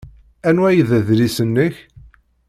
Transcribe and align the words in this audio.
Anwa 0.47 0.67
ay 0.69 0.79
d 0.87 0.89
adlis-nnek? 0.97 1.75